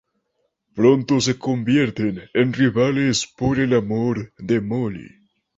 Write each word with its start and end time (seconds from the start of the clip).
Pronto 0.73 1.21
se 1.21 1.37
convierten 1.37 2.23
en 2.33 2.53
rivales 2.53 3.31
por 3.37 3.59
el 3.59 3.75
amor 3.75 4.33
de 4.39 4.59
Molly. 4.59 5.11